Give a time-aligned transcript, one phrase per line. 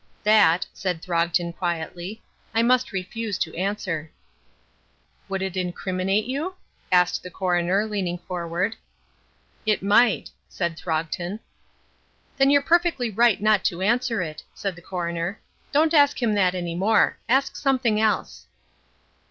[0.23, 2.23] "That," said Throgton quietly,
[2.55, 4.09] "I must refuse to answer."
[5.29, 6.55] "Would it incriminate you?"
[6.91, 8.75] asked the coroner, leaning forward.
[9.63, 11.39] "It might," said Throgton.
[12.37, 15.39] "Then you're perfectly right not to answer it," said the coroner.
[15.71, 17.19] "Don't ask him that any more.
[17.29, 18.47] Ask something else."